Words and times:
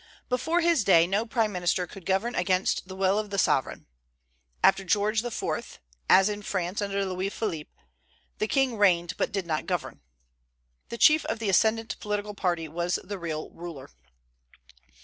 Before 0.29 0.61
his 0.61 0.83
day, 0.83 1.05
no 1.05 1.27
prime 1.27 1.51
minister 1.51 1.85
could 1.85 2.07
govern 2.07 2.33
against 2.33 2.87
the 2.87 2.95
will 2.95 3.19
of 3.19 3.29
the 3.29 3.37
sovereign. 3.37 3.85
After 4.63 4.83
George 4.83 5.23
IV., 5.23 5.79
as 6.09 6.27
in 6.27 6.41
France 6.41 6.81
under 6.81 7.05
Louis 7.05 7.29
Philippe, 7.29 7.69
"the 8.39 8.47
king 8.47 8.79
reigned, 8.79 9.13
but 9.17 9.31
did 9.31 9.45
not 9.45 9.67
govern." 9.67 10.01
The 10.89 10.97
chief 10.97 11.23
of 11.25 11.37
the 11.37 11.49
ascendent 11.49 11.99
political 11.99 12.33
party 12.33 12.67
was 12.67 12.97
the 13.03 13.19
real 13.19 13.51
ruler. 13.51 13.91